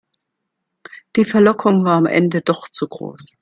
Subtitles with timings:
[1.15, 3.37] Die Verlockung war am Ende doch zu groß.